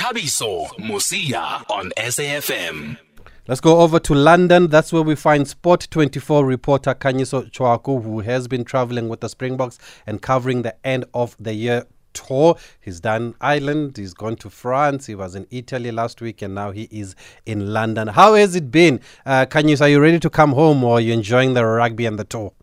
[0.00, 2.96] Thabiso Mosia on SAFM.
[3.46, 4.68] Let's go over to London.
[4.68, 9.28] That's where we find Sport 24 reporter Khanyiso Tshwaku, who has been traveling with the
[9.28, 11.84] Springboks and covering the end of the year
[12.14, 12.56] tour.
[12.80, 16.70] He's done Ireland, he's gone to France, he was in Italy last week, and now
[16.70, 17.14] he is
[17.44, 18.08] in London.
[18.08, 19.00] How has it been?
[19.26, 22.18] Uh, Kanyus, are you ready to come home or are you enjoying the rugby and
[22.18, 22.54] the tour?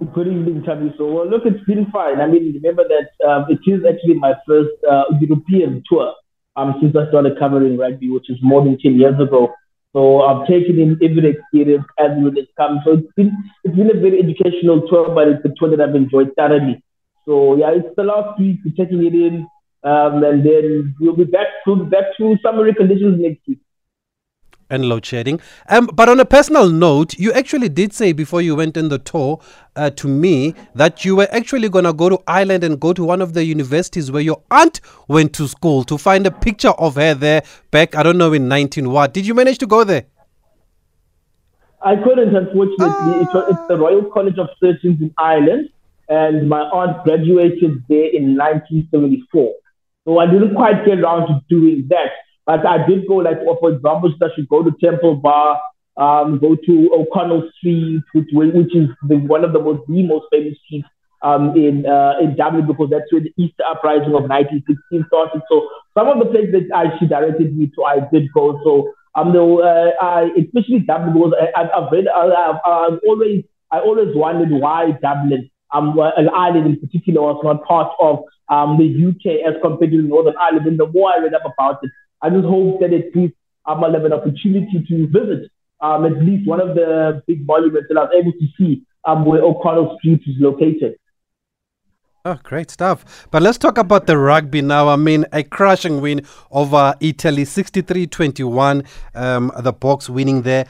[0.00, 0.94] Good evening, Tabi.
[0.96, 2.22] So, well, look, it's been fine.
[2.22, 6.14] I mean, remember that um, it is actually my first uh, European tour
[6.56, 9.52] um, since I started covering rugby, which is more than 10 years ago.
[9.92, 12.80] So I've taken in every experience as it has come.
[12.82, 15.94] So it's been it's been a very educational tour, but it's a tour that I've
[15.94, 16.82] enjoyed thoroughly.
[17.26, 18.60] So yeah, it's the last week.
[18.64, 19.46] We're taking it in,
[19.84, 23.60] um, and then we'll be back to back to summery conditions next week.
[24.70, 25.40] And load shedding.
[25.68, 28.98] Um, but on a personal note, you actually did say before you went on the
[28.98, 29.40] tour
[29.74, 33.04] uh, to me that you were actually going to go to Ireland and go to
[33.04, 36.94] one of the universities where your aunt went to school to find a picture of
[36.94, 39.12] her there back, I don't know, in 19 what.
[39.12, 40.06] Did you manage to go there?
[41.82, 42.76] I couldn't, unfortunately.
[42.80, 43.20] Ah.
[43.22, 45.70] It's, it's the Royal College of Surgeons in Ireland
[46.10, 49.54] and my aunt graduated there in 1974.
[50.04, 52.10] So I didn't quite get around to doing that.
[52.46, 55.60] But I did go, like, for example, I should go to Temple Bar,
[55.96, 60.26] um, go to O'Connell Street, which, which is the, one of the most, the most
[60.32, 60.88] famous streets
[61.22, 65.42] um, in uh, in Dublin because that's where the Easter Uprising of 1916 started.
[65.50, 68.60] So some of the places that I, she directed me to, I did go.
[68.64, 73.80] So um, the, uh, I, especially Dublin because I, have read, I've, I've always I
[73.80, 78.88] always wondered why Dublin um, an island in particular was not part of um, the
[78.88, 80.66] UK as compared to Northern Ireland.
[80.66, 81.90] And the more I read up about it,
[82.22, 83.32] I just hope that it gives
[83.66, 87.88] um, I'll have an opportunity to visit um, at least one of the big monuments
[87.88, 90.96] that I was able to see um, where O'Connell Street is located.
[92.24, 93.28] Oh, great stuff.
[93.30, 94.88] But let's talk about the rugby now.
[94.88, 100.66] I mean, a crushing win over Italy, 63 21, um, the Boks winning there.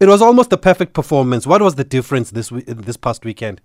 [0.00, 1.46] It was almost the perfect performance.
[1.46, 3.60] What was the difference this, this past weekend?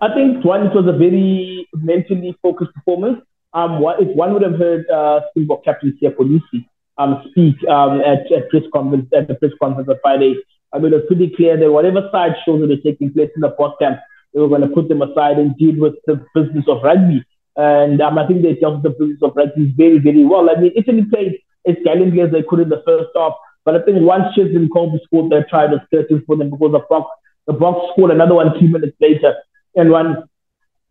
[0.00, 3.22] I think one, it was a very mentally focused performance.
[3.56, 6.68] Um, what, if one would have heard uh, Springbok captain Kolisi
[6.98, 10.36] um, speak um, at, at press conference at the press conference on Friday,
[10.74, 13.40] I mean, it was pretty clear that whatever side shows that are taking place in
[13.40, 13.98] the post camp,
[14.34, 17.24] they were going to put them aside and deal with the business of rugby.
[17.56, 20.50] And um, I think they dealt with the business of rugby very, very well.
[20.50, 23.32] I mean, Italy played as gallantly as they could in the first half,
[23.64, 26.80] but I think once Cheslin Kolbe scored, they tried to skirting for them because the
[26.90, 27.08] Boks,
[27.46, 29.34] the Boks scored another one two minutes later
[29.74, 30.28] and one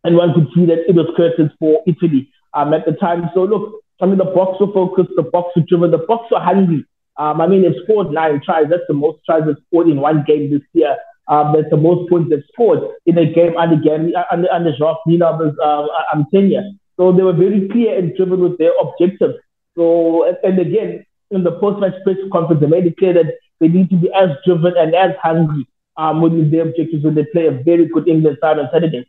[0.02, 3.30] and one could see that it was curtains for Italy um, at the time.
[3.34, 6.40] So look, I mean the Boks were focused, the Boks were driven, the Boks were
[6.40, 6.84] hungry.
[7.18, 8.68] Um, I mean they've scored nine tries.
[8.70, 10.96] That's the most tries they've scored in one game this year.
[11.28, 15.06] Um, that's the most points they've scored in a game under Gary, under under Jacques
[15.06, 16.64] Nienaber's uh, um, tenure.
[16.96, 19.34] So they were very clear and driven with their objectives.
[19.76, 23.90] So and again in the post-match press conference, they made it clear that they need
[23.90, 25.66] to be as driven and as hungry
[25.96, 29.08] um, with their objectives when they play a very good England side on Saturday.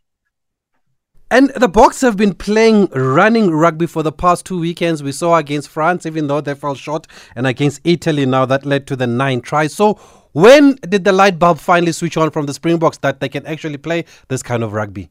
[1.29, 5.03] And the Boks have been playing running rugby for the past two weekends.
[5.03, 7.05] We saw against France, even though they fell short,
[7.35, 9.73] and against Italy now that led to the nine tries.
[9.73, 9.95] So,
[10.31, 13.77] when did the light bulb finally switch on from the Springboks that they can actually
[13.77, 15.09] play this kind of rugby?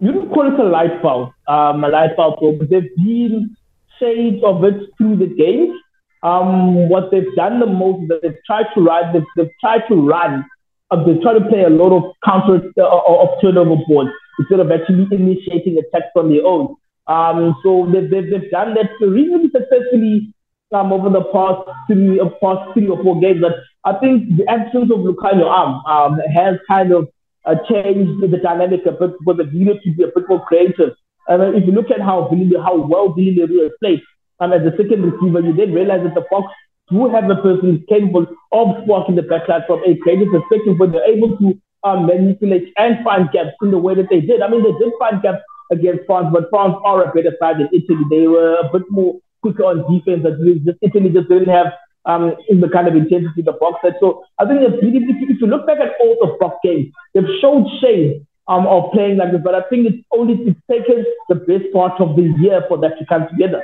[0.00, 3.56] You don't call it a light bulb, um, a light bulb, but there's been
[3.98, 5.74] shades of it through the games
[6.22, 9.82] um, what they've done the most is that they've tried to run, they've, they've tried
[9.88, 10.44] to run,
[10.90, 14.70] uh, they've tried to play a lot of counter uh, of turnover balls instead of
[14.70, 16.76] actually initiating attacks on their own.
[17.06, 20.34] Um, so they've, they've, they've done that reasonably successfully
[20.72, 23.40] um, over the past three, uh, past three or four games.
[23.40, 23.54] But
[23.84, 27.08] I think the absence of Lukhanyo Am um, has kind of
[27.44, 30.94] uh, changed the dynamic a bit for the Villa to be a bit more creative.
[31.28, 32.30] And if you look at how
[32.62, 34.02] how well Villiers has played,
[34.40, 36.50] um, as a second receiver, you then realize that the Boks
[36.90, 41.12] do have a person capable of sparking the backline from a creative perspective, but they're
[41.12, 44.42] able to um, manipulate and find gaps in the way that they did.
[44.42, 47.68] I mean, they did find gaps against France, but France are a better side than
[47.72, 48.04] Italy.
[48.10, 50.22] They were a bit more quicker on defense.
[50.64, 51.72] Just Italy just didn't have
[52.06, 53.94] um, in the kind of intensity the Boks had.
[54.00, 54.90] So I think if you,
[55.28, 59.18] if you look back at all the Boks games, they've showed shades um, of playing
[59.18, 59.42] like this.
[59.42, 62.98] But I think it's only it's taken the best part of the year for that
[62.98, 63.62] to come together.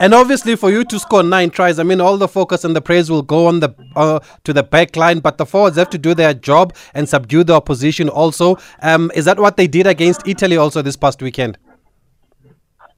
[0.00, 2.82] And obviously, for you to score nine tries, I mean, all the focus and the
[2.82, 5.98] praise will go on the uh, to the back line, but the forwards have to
[5.98, 8.08] do their job and subdue the opposition.
[8.08, 11.58] Also, um, is that what they did against Italy also this past weekend?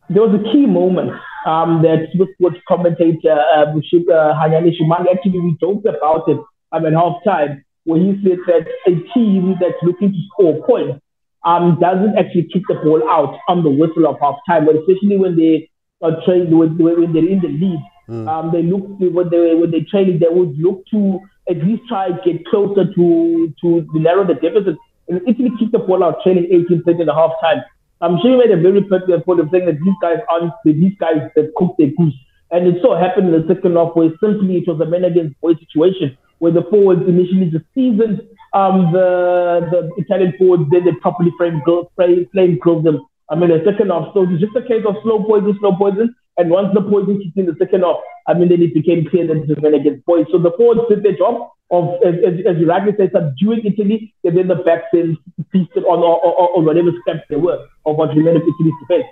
[0.09, 1.11] There was a key moment
[1.47, 6.39] um, that Swiftwood commentator uh, uh, Hanyani Shimange actually we talked about it
[6.73, 11.01] um, at half time, where he said that a team that's looking to score points
[11.45, 15.19] um, doesn't actually kick the ball out on the whistle of half time, but especially
[15.19, 15.69] when they
[16.03, 17.83] are trained when, when they're in the lead.
[18.09, 18.29] Mm.
[18.29, 21.21] Um, they look when they when they train, they would look to
[21.51, 24.77] at least try to get closer to to narrow the deficit
[25.09, 27.63] and Italy kick the ball out, trailing 18 30 in the half time.
[28.01, 30.93] I'm sure you made a very pertinent point of saying that these guys aren't these
[30.99, 32.15] guys that cook their goose.
[32.51, 35.41] And it so happened in the second half where simply it was a man against
[35.41, 38.21] boy situation where the forwards initially just seasoned
[38.53, 41.63] um, the the Italian forwards, then they properly framed
[41.97, 43.07] frame, flame killed them.
[43.29, 44.15] I mean, the second half.
[44.15, 46.15] So it's just a case of slow poison, slow poison.
[46.39, 47.97] And once the poison kicked in the second half,
[48.29, 50.27] I mean, then it became clear that it was against boys.
[50.31, 54.15] So the forwards did their job of, as, as, as you rightly said, subduing Italy,
[54.23, 55.17] and then the back then
[55.51, 59.07] feasted on, on, on, on whatever steps they were of what remained of Italy's defense.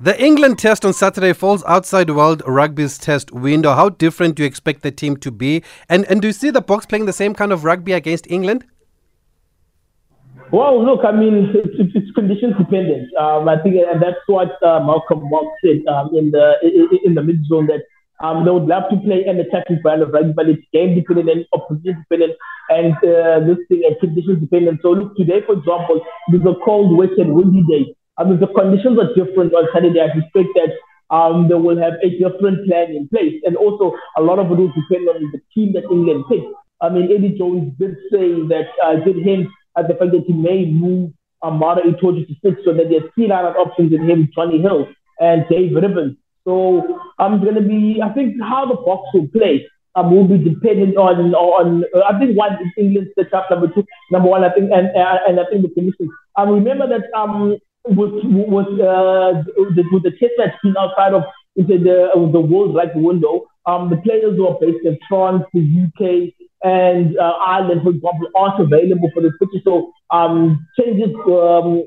[0.00, 3.74] The England test on Saturday falls outside World Rugby's test window.
[3.74, 5.62] How different do you expect the team to be?
[5.88, 8.64] And and do you see the Boks playing the same kind of rugby against England?
[10.50, 12.01] Well, look, I mean, it's, it's
[12.32, 13.14] conditions dependent.
[13.16, 16.54] Um, I think, and that's what uh, Malcolm Marx said um, in the
[17.04, 17.84] in, the mid zone that
[18.24, 21.28] um, they would love to play an attacking brand of rugby, but it's game dependent
[21.30, 22.38] and opposition dependent,
[22.68, 24.80] and uh, this thing and conditions dependent.
[24.82, 27.94] So look, today, for example, it was a cold, wet, and windy day.
[28.18, 30.00] I mean, the conditions are different on Saturday.
[30.00, 30.72] I suspect that
[31.14, 33.40] um, they will have a different plan in place.
[33.44, 36.44] And also, a lot of it will depend on the team that England picks.
[36.80, 39.48] I mean, Eddie Jones did say that, uh, did hint
[39.78, 41.12] at the fact that he may move
[41.50, 45.44] Maro Itoje to six so that there's three lineup options in him, Jonny Hill and
[45.48, 46.16] Dave Ribbans.
[46.44, 50.38] So I'm going to be, I think how the Boks will play um, will be
[50.38, 54.42] dependent on, on uh, I think one is England set up, number two, number one,
[54.44, 56.08] I think, and, uh, and I think the commission.
[56.36, 59.42] Um, remember that um, with with uh,
[59.76, 61.24] the, with the test match being outside of
[61.56, 65.60] into the uh, the world right window, um, the players were based in France, the
[65.60, 66.32] UK,
[66.64, 69.60] and uh, Ireland, for example, aren't available for the fixture.
[69.64, 71.14] So um, changes.
[71.26, 71.84] Um,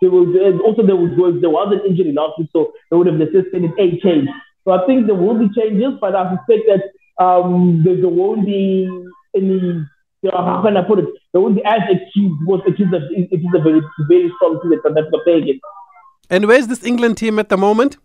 [0.00, 3.16] there was also there was there was an injury last week, so they would have
[3.16, 4.28] necessitated a change.
[4.64, 8.46] So I think there will be changes, but I suspect that um, there, there won't
[8.46, 8.88] be
[9.36, 9.86] any
[10.24, 11.04] you know, how can I put it?
[11.32, 14.58] They won't be as accused because it is a, it is a very, very strong
[14.62, 15.60] team that South Africa play against.
[16.30, 17.98] And where's this England team at the moment?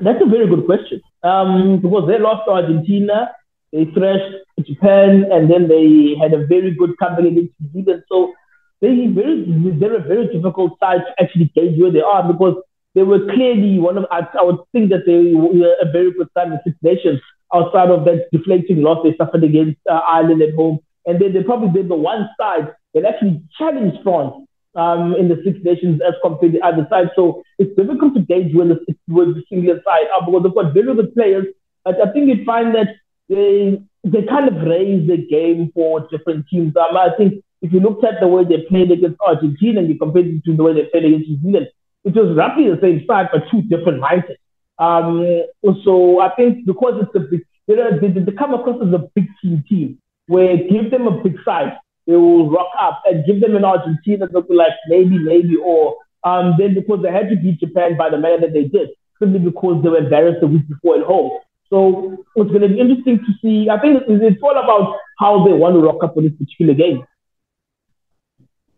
[0.00, 1.00] That's a very good question.
[1.22, 3.30] Um, because they lost to Argentina,
[3.72, 4.34] they thrashed
[4.66, 8.02] Japan, and then they had a very good company against Zealand.
[8.08, 8.34] So
[8.80, 9.44] they very,
[9.78, 12.56] they're a very difficult side to actually gauge where they are because
[12.94, 16.28] they were clearly one of, I, I would think that they were a very good
[16.36, 17.20] side in Six Nations
[17.54, 20.80] outside of that deflating loss they suffered against uh, Ireland at home.
[21.06, 24.34] And then they probably did the one side that actually challenged France
[24.74, 27.10] um, in the Six Nations as compared to the other side.
[27.16, 30.74] So it's difficult to gauge where the, where the single side are because they've got
[30.74, 31.46] very good players.
[31.84, 32.88] But I think you'd find that
[33.28, 36.74] they they kind of raise the game for different teams.
[36.76, 39.96] Um, I think if you looked at the way they played against Argentina and you
[39.96, 41.68] compared it to the way they played against New Zealand,
[42.04, 44.42] it was roughly the same side, but two different mindsets.
[44.78, 45.44] Um,
[45.84, 49.28] so I think because it's a big, they, they, they come across as a big
[49.40, 51.72] team team where give them a big size,
[52.06, 55.96] they will rock up and give them an Argentina that be like maybe, maybe, or
[56.24, 58.90] um, then because they had to beat Japan by the manner that they did,
[59.20, 61.38] simply because they were embarrassed the week before at home.
[61.72, 63.70] So it's going to be interesting to see.
[63.70, 67.02] I think it's all about how they want to rock up for this particular game.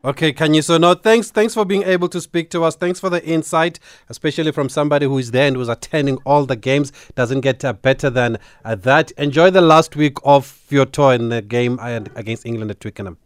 [0.05, 0.81] Okay, Khanyiso.
[0.81, 1.33] No, thanks.
[1.33, 2.77] Thanks for being able to speak to us.
[2.77, 6.55] Thanks for the insight, especially from somebody who is there and who's attending all the
[6.55, 6.93] games.
[7.17, 9.11] Doesn't get uh, better than uh, that.
[9.13, 13.19] Enjoy the last week of your tour in the game uh, against England at Twickenham.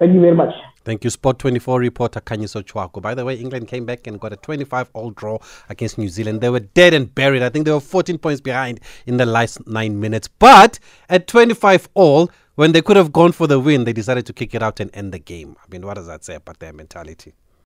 [0.00, 0.54] Thank you very much.
[0.82, 3.02] Thank you, Sport 24 reporter Khanyiso Tshwaku.
[3.02, 5.36] By the way, England came back and got a 25 all draw
[5.68, 6.40] against New Zealand.
[6.40, 7.42] They were dead and buried.
[7.42, 10.26] I think they were 14 points behind in the last nine minutes.
[10.26, 10.78] But
[11.10, 14.54] at 25 all, when they could have gone for the win, they decided to kick
[14.54, 15.54] it out and end the game.
[15.62, 17.34] I mean, what does that say about their mentality?